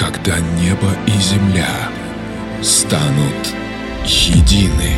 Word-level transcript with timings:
когда 0.00 0.38
небо 0.58 0.88
и 1.06 1.10
земля 1.10 1.90
станут 2.62 3.54
едины, 4.02 4.94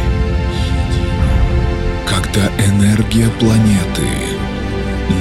когда 2.06 2.46
энергия 2.64 3.28
планеты 3.40 4.06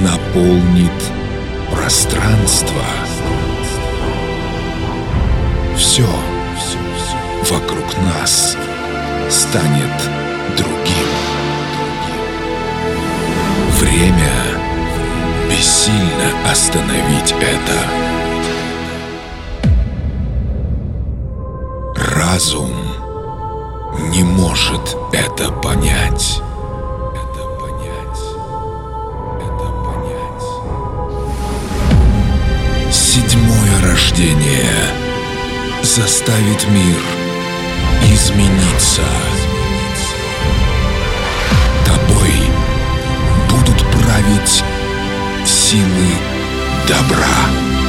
наполнит 0.04 0.92
пространство. 1.72 2.84
Все 5.76 6.08
вокруг 7.50 7.98
нас 8.04 8.56
станет 9.32 9.98
другим. 10.58 11.10
Время 13.80 14.32
бессильно 15.50 16.52
остановить 16.52 17.34
это. 17.42 18.01
Разум 22.22 22.72
не 24.12 24.24
может 24.24 24.96
это 25.12 25.52
понять. 25.52 26.40
Седьмое 32.92 33.82
рождение 33.82 34.72
заставит 35.82 36.68
мир 36.70 37.02
измениться. 38.04 39.02
Тобой 41.84 42.34
будут 43.50 43.80
править 43.94 44.64
силы 45.44 46.12
добра. 46.88 47.81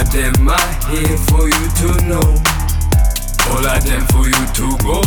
of 0.00 0.12
them 0.12 0.48
are 0.48 0.74
here 0.90 1.18
for 1.26 1.48
you 1.48 1.68
to 1.80 1.88
know. 2.06 2.28
All 3.50 3.66
of 3.66 3.84
them 3.84 4.02
for 4.12 4.26
you 4.26 4.44
to 4.58 4.66
go. 4.84 5.00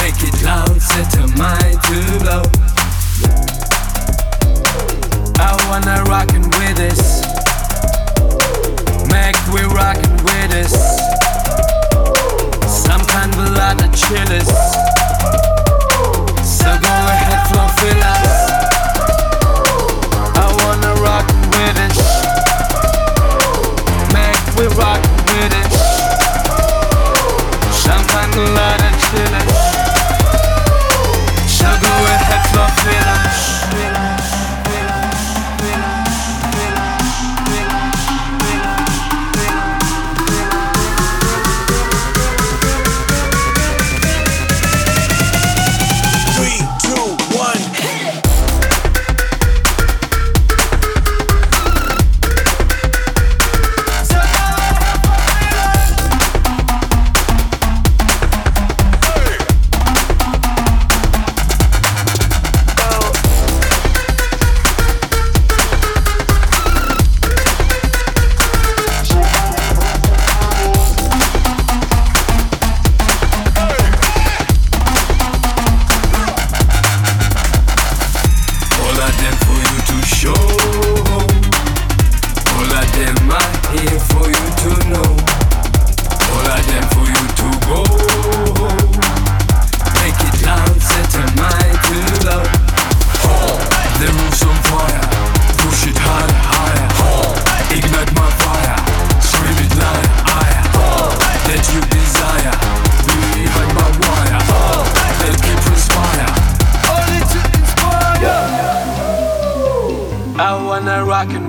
Make 0.00 0.16
it 0.24 0.42
loud, 0.42 0.80
set 0.80 1.14
a 1.18 1.26
mind 1.36 1.78
to 1.88 1.98
blow. 2.20 2.42
I 5.38 5.50
wanna 5.68 6.04
rockin' 6.04 6.48
with 6.58 6.76
this. 6.76 7.22
Make 9.10 9.36
we 9.52 9.62
rockin' 9.74 10.16
with 10.24 10.50
this. 10.50 10.72
Some 12.66 13.04
kind 13.06 13.34
of 13.34 13.50
lot 13.58 13.82
of 13.84 13.90
chillers. 13.94 14.48
So 16.46 16.70
go 16.80 16.94
ahead, 17.12 17.46
flow, 17.48 17.68
us. 18.02 18.49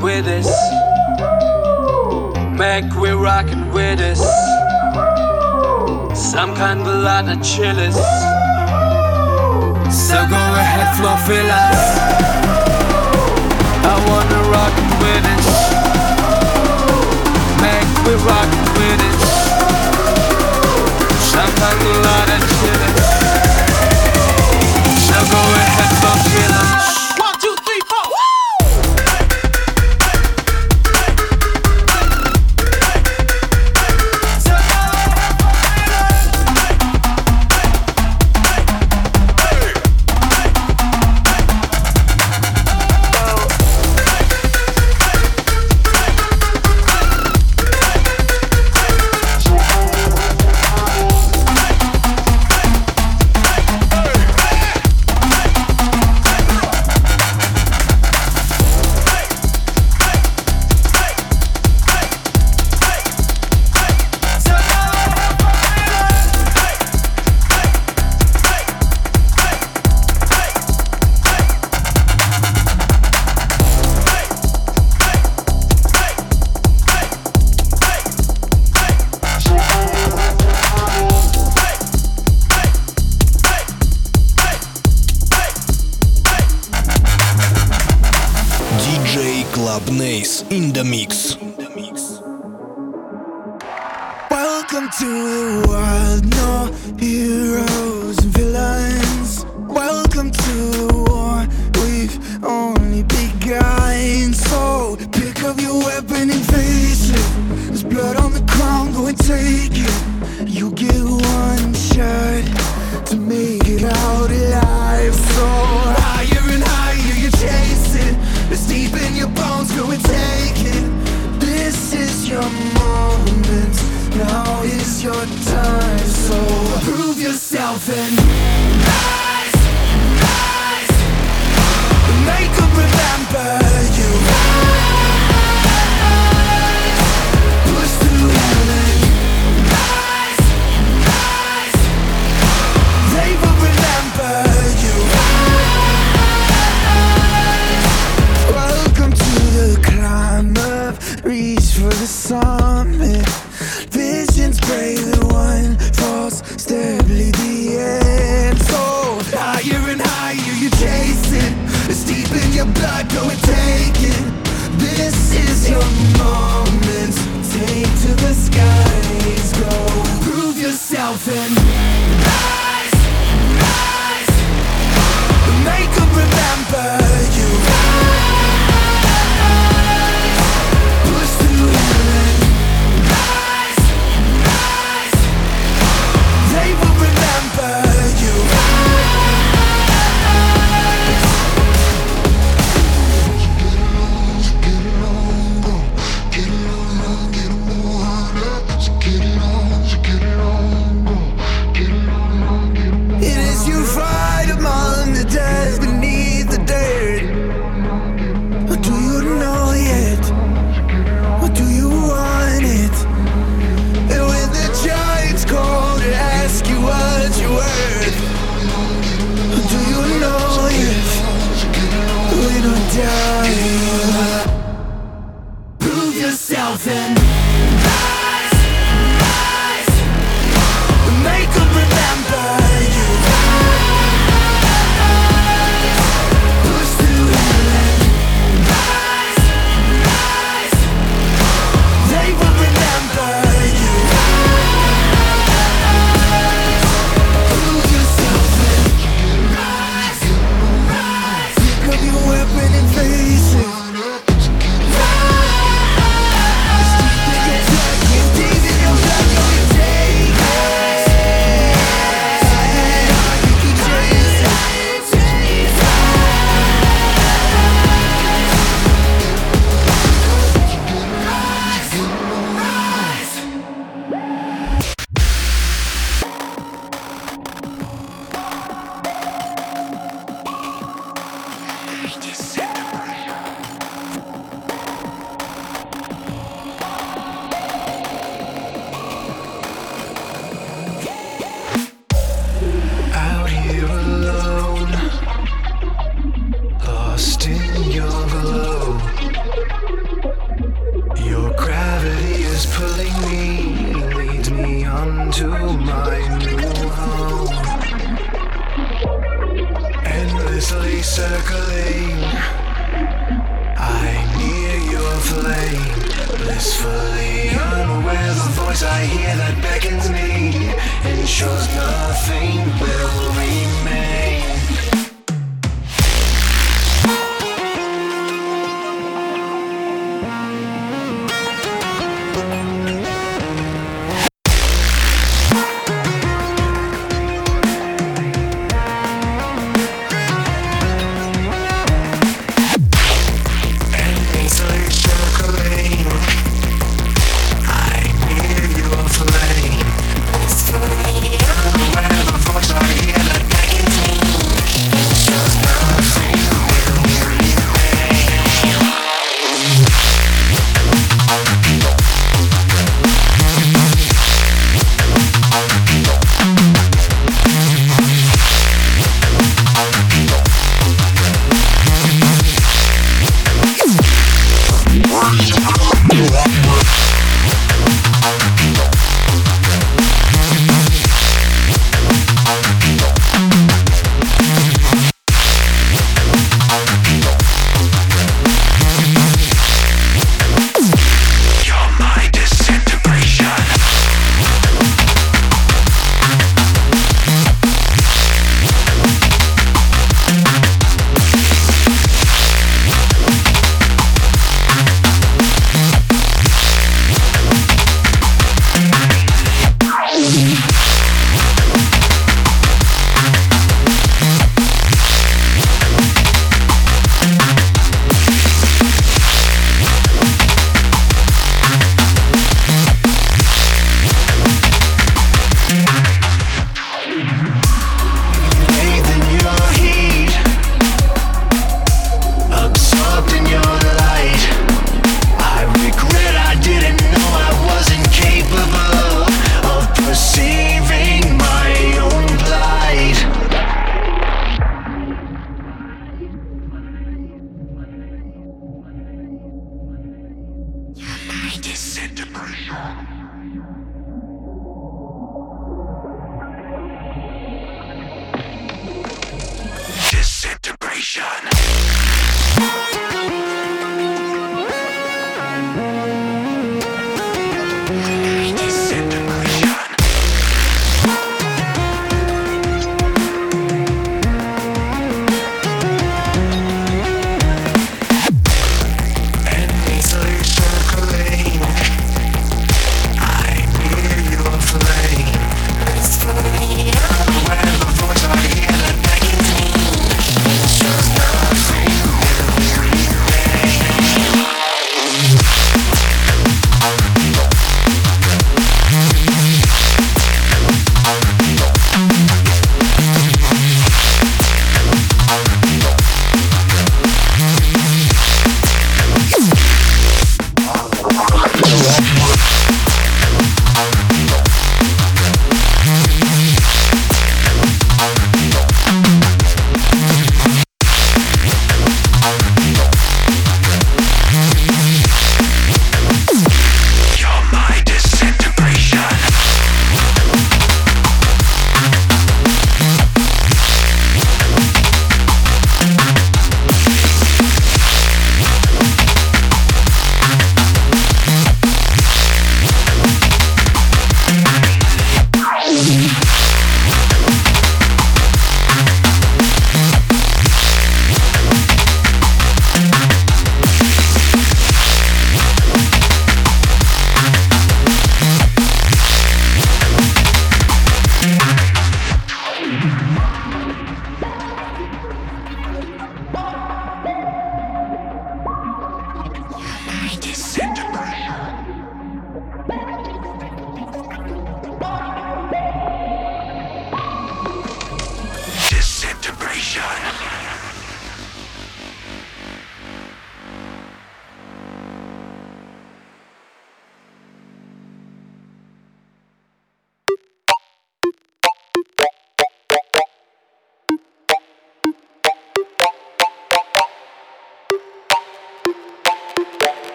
With 0.00 0.26
us. 0.26 0.48
Make 2.58 2.90
we 2.94 3.10
rockin' 3.10 3.70
with 3.72 4.00
us. 4.00 4.20
Some 6.32 6.54
kind 6.54 6.80
of 6.80 6.86
lot 6.86 7.28
of 7.28 7.42
chillers. 7.42 7.96
So 10.06 10.16
go 10.34 10.42
ahead, 10.60 10.88
flow, 10.96 11.16
fill 11.28 11.50
us. 11.66 11.82
I 13.92 13.94
wanna 14.08 14.40
rock 14.54 14.74
with 15.02 15.24
it. 15.34 15.46
Make 17.64 17.90
we 18.06 18.14
rockin' 18.30 18.68
with 18.78 19.00
it. 19.10 19.20
Some 21.32 21.52
kind 21.62 21.80
of 21.90 21.96
lot 22.06 22.27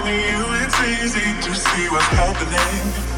talking 0.00 0.14
you, 0.14 0.44
it's 0.64 0.80
easy 0.80 1.40
to 1.42 1.54
see 1.54 1.88
what's 1.88 2.06
happening. 2.06 3.09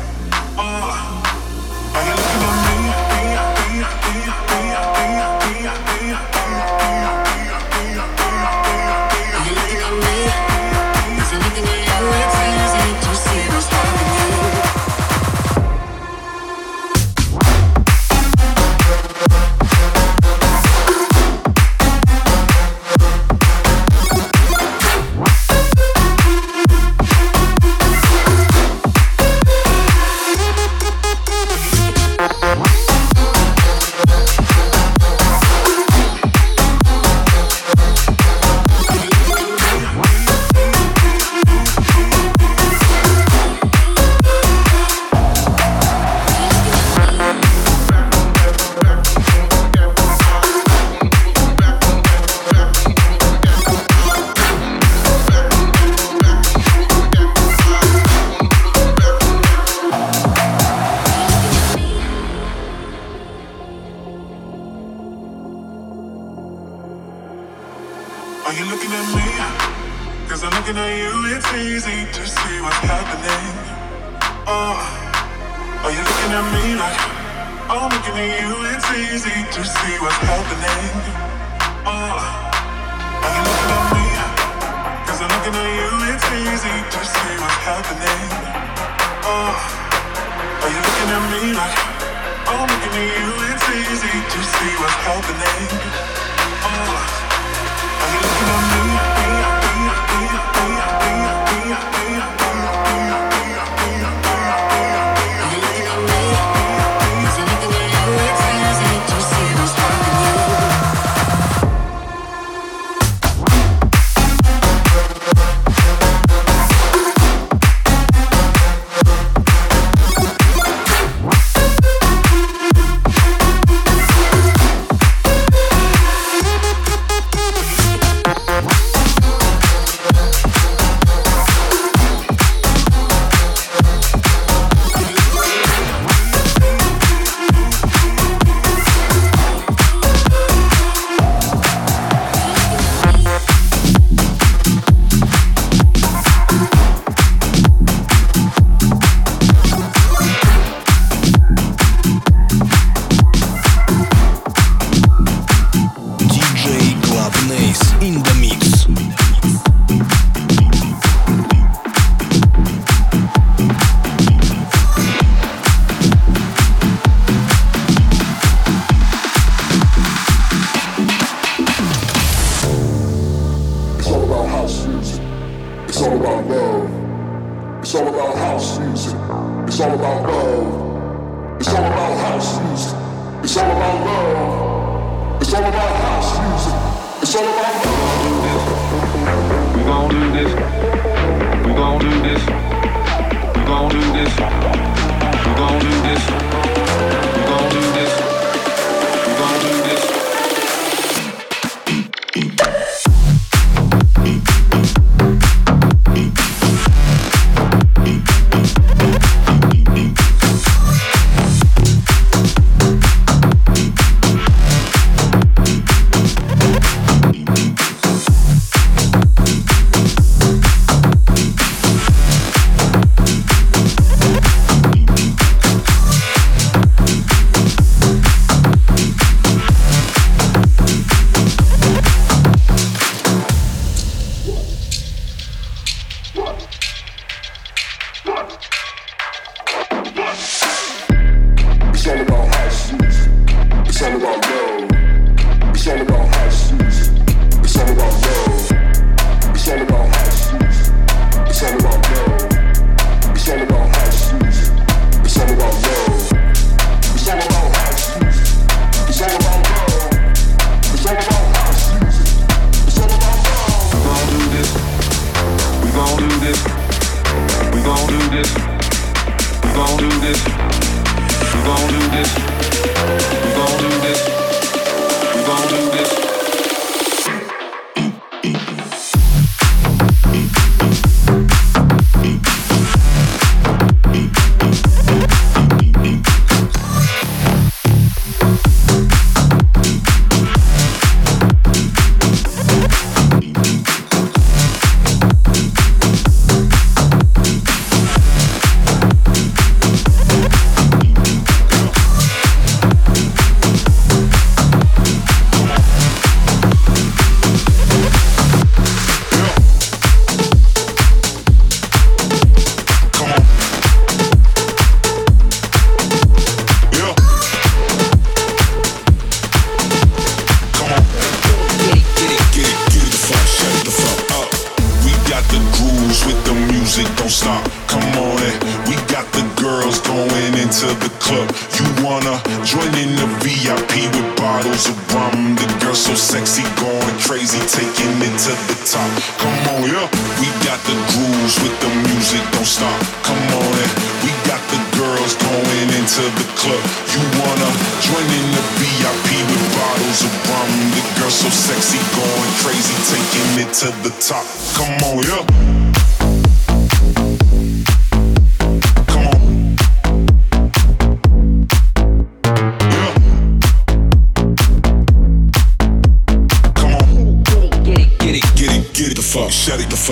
high. 91.62 92.46
I'm 92.46 92.66
looking 92.68 92.94
at 92.98 93.10
you, 93.18 93.30
it's 93.50 93.66
easy 93.70 94.16
to 94.32 94.38
see 94.42 94.72
what's 94.80 94.98
happening. 95.06 95.81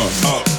Fuck 0.08 0.46
up. 0.46 0.49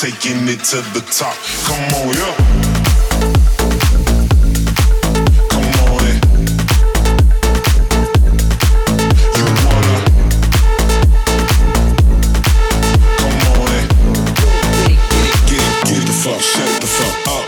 Taking 0.00 0.46
it 0.46 0.62
to 0.62 0.76
the 0.92 1.00
top. 1.10 1.34
Come 1.64 1.80
on, 1.96 2.08
yeah. 2.12 2.34
Come 5.48 5.64
on, 5.88 6.04
eh. 6.04 6.20
Eh. 13.72 13.84
Get 15.08 15.24
it, 15.24 15.40
get 15.48 15.62
it, 15.64 15.78
get 15.86 15.96
it 15.96 16.04
the 16.04 16.12
fuck, 16.12 16.40
shut 16.42 16.80
the 16.82 16.86
fuck 16.86 17.16
up. 17.32 17.46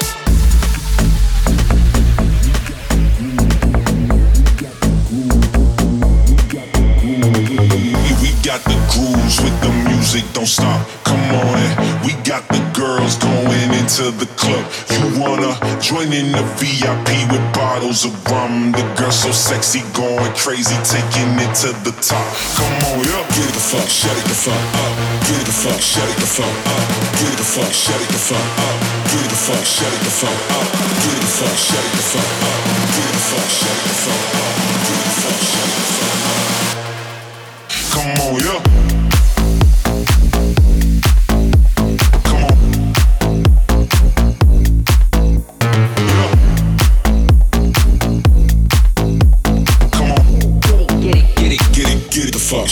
We 8.23 8.31
got 8.43 8.61
the 8.65 8.77
grooves 8.91 9.37
with 9.43 9.61
the 9.61 9.69
music, 9.87 10.25
don't 10.33 10.47
stop. 10.47 10.89
Come 11.05 11.21
on, 11.35 11.59
eh. 11.59 11.88
Got 12.29 12.45
the 12.53 12.61
girls 12.77 13.17
going 13.17 13.73
into 13.73 14.13
the 14.21 14.29
club. 14.37 14.61
You 14.93 15.17
wanna 15.17 15.57
join 15.81 16.13
in 16.13 16.29
the 16.29 16.45
VIP 16.61 17.25
with 17.33 17.41
bottles 17.57 18.05
of 18.05 18.13
rum? 18.29 18.69
The 18.73 18.85
girl 19.01 19.11
so 19.11 19.33
sexy, 19.33 19.81
going 19.97 20.29
crazy, 20.37 20.77
taking 20.85 21.33
it 21.41 21.53
to 21.65 21.73
the 21.89 21.95
top. 22.05 22.21
Come 22.53 22.77
on, 22.93 23.01
yeah. 23.01 23.25
Get 23.33 23.49
it 23.49 23.57
the 23.57 23.65
fuck, 23.65 23.89
shut 23.89 24.13
it 24.13 24.29
the 24.29 24.37
fuck 24.45 24.61
up. 24.77 24.93
Get 25.25 25.41
it 25.41 25.49
the 25.49 25.57
fuck, 25.57 25.81
shut 25.81 26.05
it 26.05 26.21
the 26.21 26.29
fuck 26.29 26.53
up. 26.69 26.85
Get 27.17 27.33
it 27.33 27.41
the 27.41 27.49
fuck, 27.49 27.73
shut 27.73 27.97
it 27.97 28.13
the 28.13 28.21
fuck 28.21 28.45
up. 28.61 28.77
Get 29.09 29.25
it 29.25 29.33
the 29.33 29.41
fuck, 29.49 29.65
shut 29.65 29.89
it 29.89 30.05
the 30.05 30.13
fuck 30.13 30.37
up. 30.53 30.69
Get 30.69 31.17
it 31.17 31.25
the 31.25 31.33
fuck, 31.33 31.57
shut 31.57 31.81
it 31.81 31.97
the 31.97 32.05
fuck 32.13 32.29
up. 32.45 32.61
Get 32.93 33.09
it 33.09 33.17
the 33.17 33.25
fuck, 33.25 33.49
shut 33.49 33.73
it 33.73 33.89
the 33.89 33.97
fuck 34.05 34.21
up. 34.37 34.53
Get 34.85 35.01
it 35.01 35.09
the 35.09 35.17
fuck, 35.17 35.41
shut 35.49 35.65
it 35.65 35.81
the 35.81 35.89
fuck 35.97 36.13
up. 36.13 36.45
Come 37.89 38.21
on, 38.21 38.37
yeah. 38.45 38.78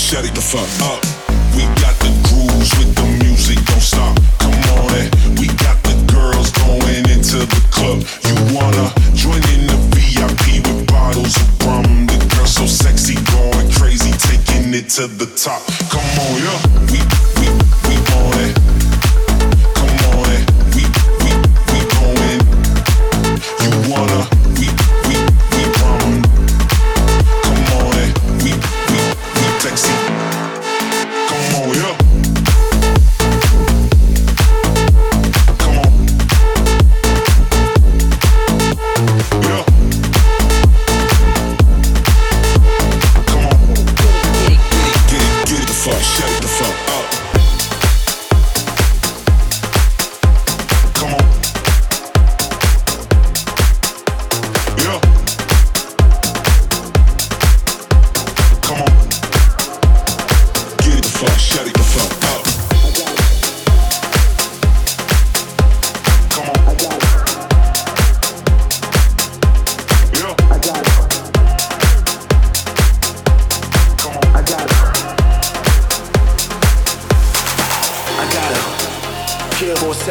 Shut 0.07 0.25
it 0.25 0.33
the 0.37 0.41
fuck 0.41 0.71
up. 0.87 1.03
We 1.59 1.67
got 1.83 1.99
the 1.99 2.15
grooves 2.31 2.71
with 2.79 2.95
the 2.95 3.07
music, 3.27 3.59
don't 3.67 3.83
stop. 3.83 4.15
Come 4.39 4.55
on, 4.79 4.95
eh. 5.03 5.11
We 5.35 5.51
got 5.59 5.83
the 5.83 5.99
girls 6.07 6.53
going 6.63 7.11
into 7.11 7.43
the 7.43 7.61
club. 7.75 8.07
You 8.23 8.55
wanna 8.55 8.87
join 9.19 9.43
in 9.51 9.67
the 9.67 9.75
VIP 9.99 10.63
with 10.63 10.87
bottles 10.87 11.35
of 11.35 11.67
rum? 11.67 12.07
The 12.07 12.23
girl 12.31 12.47
so 12.47 12.67
sexy, 12.67 13.19
going 13.35 13.67
crazy, 13.73 14.15
taking 14.31 14.75
it 14.75 14.91
to 14.95 15.09
the 15.09 15.27
top. 15.35 15.63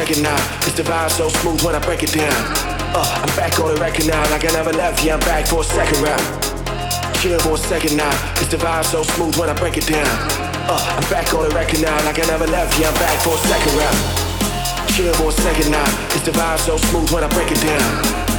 Second. 0.05 0.29
It's 0.69 0.77
the 0.77 0.85
vibe 0.85 1.09
so 1.09 1.29
smooth 1.41 1.65
when 1.65 1.73
I 1.73 1.81
break 1.81 2.05
it 2.05 2.13
down. 2.13 2.29
Uh, 2.93 3.25
I'm 3.25 3.33
back 3.33 3.57
on 3.57 3.73
the 3.73 3.81
record 3.81 4.05
now, 4.05 4.21
like 4.29 4.45
I 4.45 4.53
never 4.53 4.69
left. 4.69 5.01
Yeah, 5.01 5.17
I'm 5.17 5.25
back 5.25 5.49
for 5.49 5.61
a 5.61 5.63
second 5.65 5.97
round. 5.97 6.21
Chill 7.17 7.41
for 7.41 7.57
a 7.57 7.65
second 7.65 7.97
now. 7.97 8.13
It's 8.37 8.53
the 8.53 8.61
vibe 8.61 8.85
so 8.85 9.01
smooth 9.01 9.33
when 9.41 9.49
I 9.49 9.57
break 9.57 9.81
it 9.81 9.89
down. 9.89 10.05
Uh, 10.69 10.77
I'm 10.77 11.01
back 11.09 11.33
on 11.33 11.49
the 11.49 11.55
record 11.57 11.81
now, 11.81 11.97
like 12.05 12.21
I 12.21 12.25
never 12.29 12.45
left. 12.45 12.77
Yeah, 12.77 12.93
I'm 12.93 13.01
back 13.01 13.17
for 13.25 13.33
a 13.33 13.41
second 13.49 13.73
round. 13.81 13.97
Chill 14.93 15.09
for 15.17 15.33
a 15.33 15.41
second 15.41 15.73
now. 15.73 15.89
The 16.21 16.29
vibe 16.37 16.61
so 16.61 16.77
smooth 16.77 17.09
when 17.09 17.23
I 17.25 17.29
break 17.33 17.49
it 17.49 17.61
down. 17.65 17.81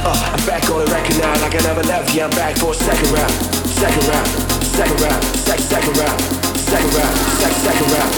Uh, 0.07 0.15
I'm 0.15 0.43
back 0.47 0.71
on 0.71 0.79
the 0.79 0.87
record 0.87 1.19
now, 1.19 1.35
like 1.43 1.51
I 1.51 1.67
never 1.67 1.83
left. 1.83 2.15
Yeah, 2.15 2.31
I'm 2.31 2.35
back 2.39 2.55
for 2.55 2.71
a 2.71 2.79
second 2.79 3.11
round. 3.11 3.35
Second 3.75 4.07
round. 4.07 4.27
Second 4.71 4.99
round. 5.03 5.23
Sec 5.43 5.59
second 5.59 5.99
round. 5.99 6.19
Second 6.63 6.91
round. 6.95 7.15
Sec 7.43 7.51
second 7.59 7.87
round. 7.91 8.11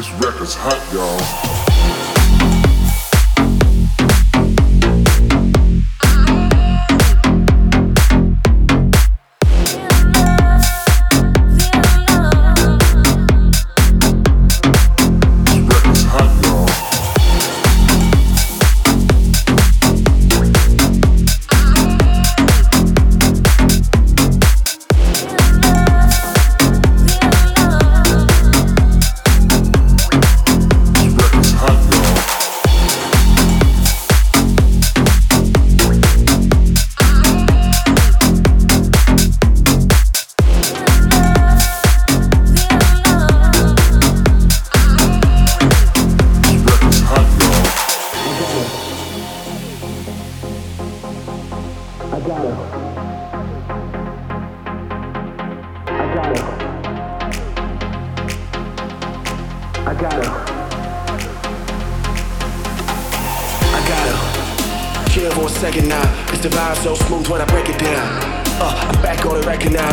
This 0.00 0.08
record's 0.16 0.56
hot, 0.56 0.80
y'all. 0.96 1.59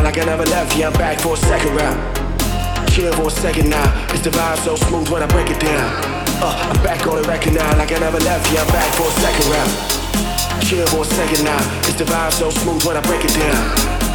Like 0.08 0.20
I 0.20 0.24
never 0.24 0.48
left. 0.56 0.72
Yeah, 0.78 0.88
I'm 0.88 0.94
back 0.94 1.20
for 1.20 1.34
a 1.34 1.38
second 1.52 1.76
round. 1.76 2.00
Chill 2.88 3.12
for 3.12 3.28
a 3.28 3.30
second 3.44 3.70
now. 3.70 3.84
It's 4.16 4.24
the 4.24 4.32
vibe 4.32 4.56
so 4.64 4.78
smooth 4.78 5.10
when 5.12 5.22
I 5.22 5.28
break 5.28 5.52
it 5.52 5.60
down. 5.60 5.84
Uh, 6.40 6.72
I'm 6.72 6.80
back 6.82 7.06
on 7.08 7.20
the 7.20 7.28
record 7.28 7.52
now, 7.52 7.68
like 7.76 7.92
I 7.92 8.00
never 8.00 8.18
left. 8.24 8.48
Yeah, 8.54 8.64
I'm 8.64 8.72
back 8.72 8.88
for 8.96 9.04
a 9.04 9.14
second 9.20 9.48
round. 9.52 9.72
Chill 10.64 10.88
for 10.88 11.04
a 11.04 11.12
second 11.12 11.44
now. 11.44 11.60
It's 11.92 12.00
the 12.00 12.06
vibe 12.08 12.32
so 12.32 12.50
smooth 12.50 12.88
when 12.88 12.96
I 12.96 13.04
break 13.04 13.20
it 13.28 13.36
down. 13.36 13.60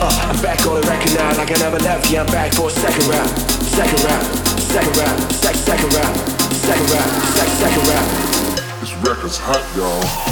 Uh, 0.01 0.33
I'm 0.33 0.41
back 0.41 0.65
on 0.65 0.81
the 0.81 0.85
record 0.89 1.13
now, 1.13 1.29
like 1.37 1.53
I 1.53 1.61
never 1.61 1.79
left. 1.85 2.11
Yeah, 2.11 2.25
I'm 2.25 2.33
back 2.33 2.55
for 2.57 2.69
a 2.69 2.73
second 2.73 3.05
round. 3.13 3.29
Second 3.77 4.01
round. 4.01 4.25
Second 4.73 4.97
round. 4.97 5.19
Sec 5.45 5.55
second 5.61 5.93
round. 5.93 6.17
Second 6.57 6.89
round. 6.89 7.11
Sec 7.37 7.49
second 7.61 7.85
round. 7.93 8.09
This 8.81 8.97
record's 9.05 9.37
hot, 9.37 9.61
y'all. 9.77 10.32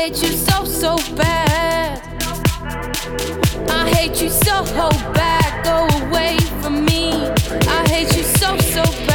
hate 0.00 0.22
you 0.22 0.30
so, 0.30 0.64
so 0.64 0.96
bad. 1.14 2.00
I 3.68 3.90
hate 3.90 4.22
you 4.22 4.30
so 4.30 4.64
bad. 5.12 5.62
Go 5.62 6.06
away 6.06 6.38
from 6.62 6.86
me. 6.86 7.12
I 7.68 7.86
hate 7.86 8.16
you 8.16 8.22
so, 8.22 8.56
so 8.56 8.82
bad. 8.82 9.09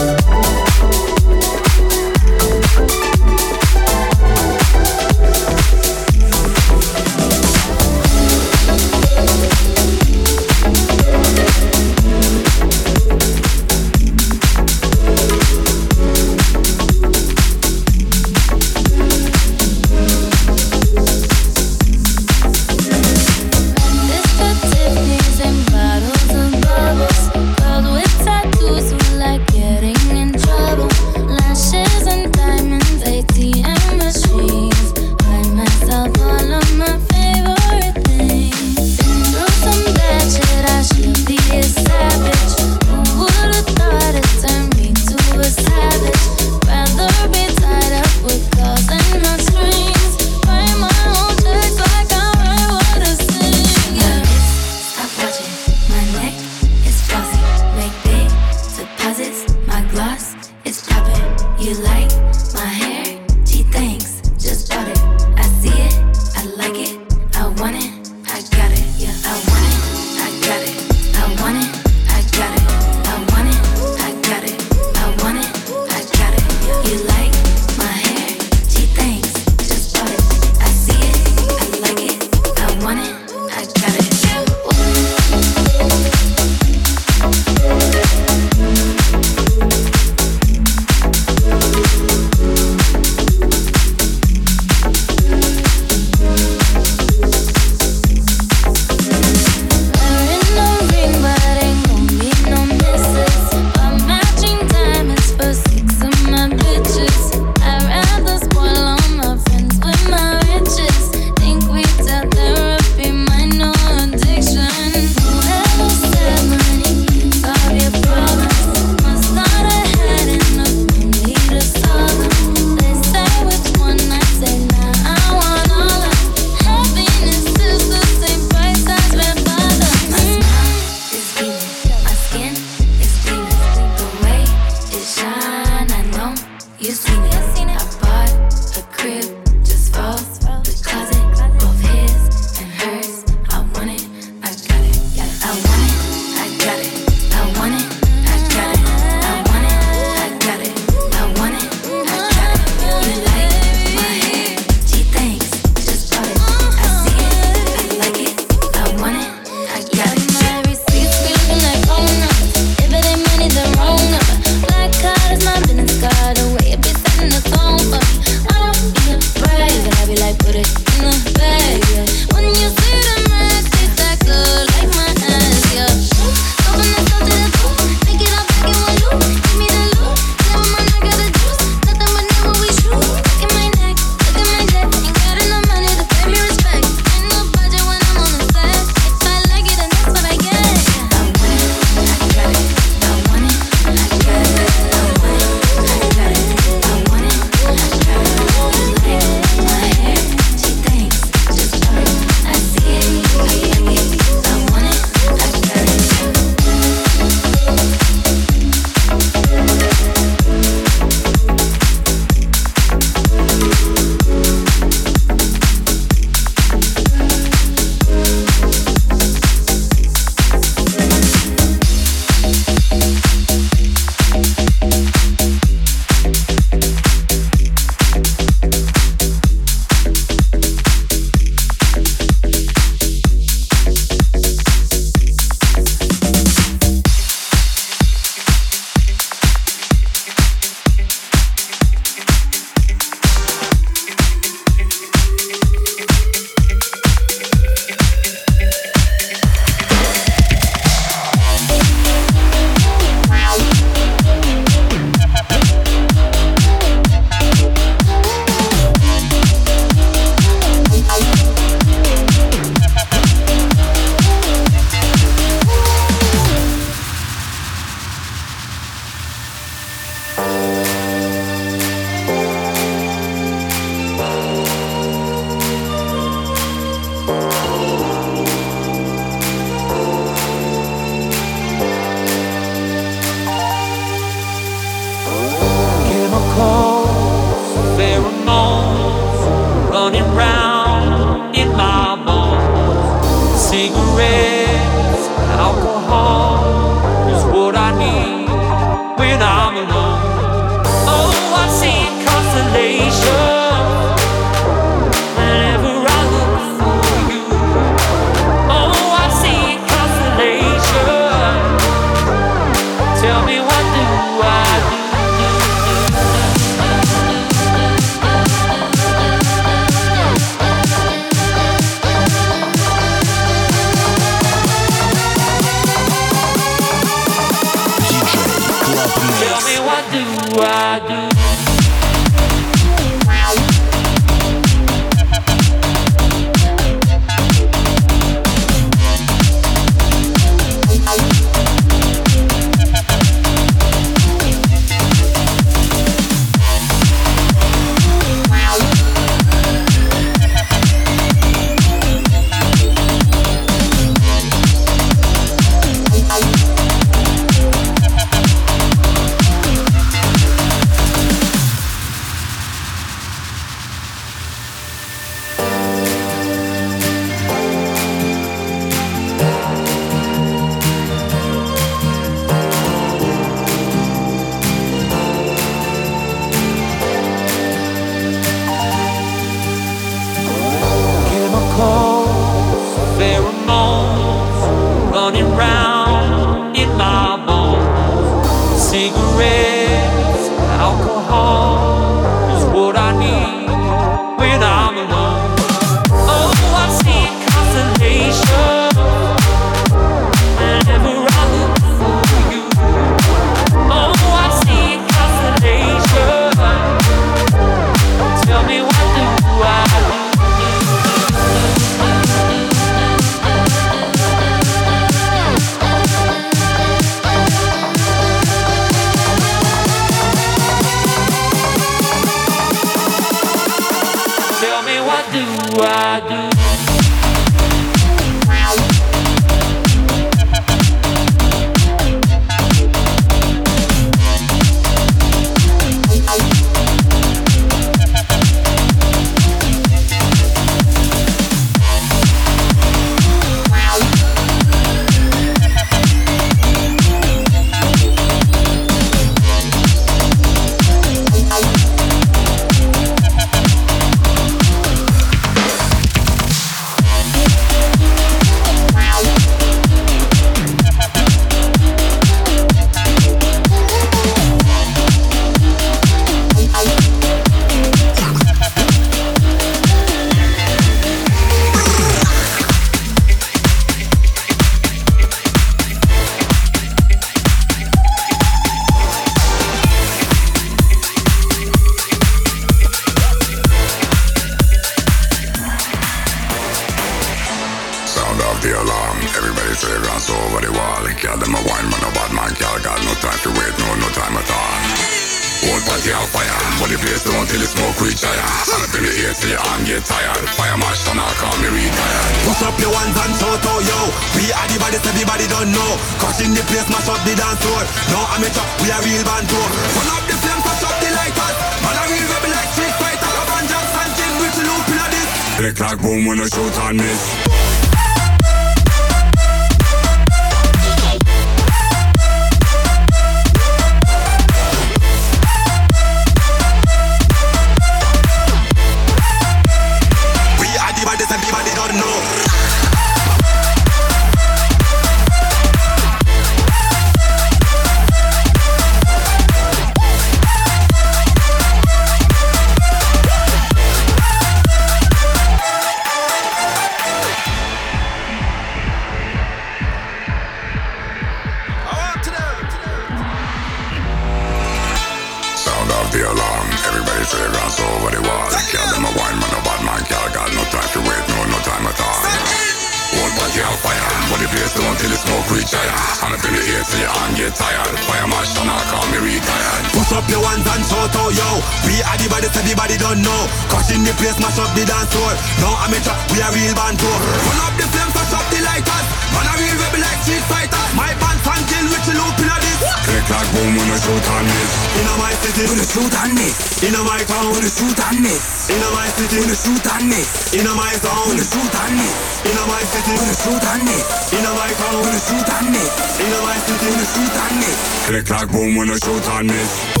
Boom 598.47 598.75
when 598.75 598.89
I 598.89 598.95
shoot 598.95 599.29
on 599.29 600.00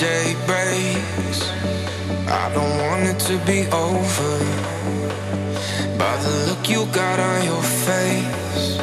day 0.00 0.34
breaks. 0.46 1.40
I 2.26 2.50
don't 2.54 2.74
want 2.80 3.04
it 3.04 3.18
to 3.28 3.36
be 3.44 3.68
over. 3.68 4.32
By 5.98 6.16
the 6.24 6.32
look 6.48 6.70
you 6.70 6.86
got 6.86 7.20
on 7.20 7.44
your 7.44 7.62
face, 7.84 8.80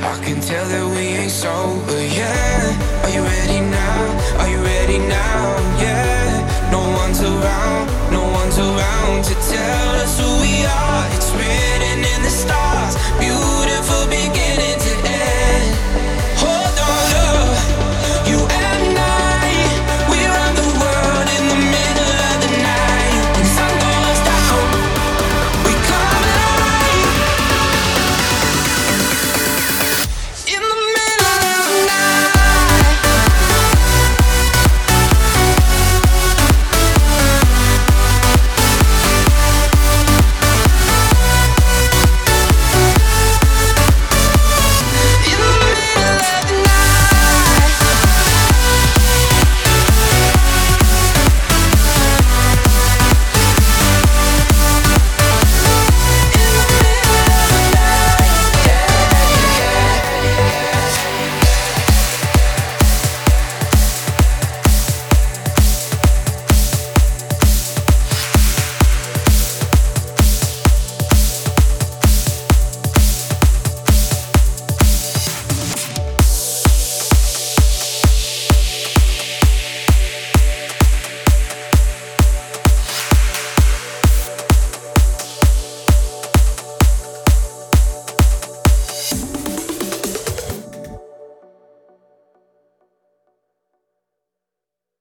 I 0.00 0.14
can 0.24 0.40
tell 0.40 0.66
that 0.72 0.86
we 0.96 1.04
ain't 1.20 1.30
sober 1.30 2.00
yet. 2.00 2.72
Are 3.04 3.12
you 3.12 3.22
ready 3.22 3.60
now? 3.60 4.40
Are 4.40 4.48
you 4.48 4.60
ready 4.64 4.98
now? 5.04 5.42
Yeah. 5.84 6.70
No 6.70 6.80
one's 7.02 7.20
around, 7.20 7.84
no 8.10 8.24
one's 8.40 8.58
around 8.58 9.24
to 9.24 9.34
tell 9.34 9.94
us 10.00 10.18
who 10.18 10.30
we 10.40 10.64
are. 10.64 11.04
It's 11.12 11.30
written 11.36 11.98
in 12.12 12.22
the 12.22 12.30
stars. 12.30 12.96
Beautiful. 13.20 13.51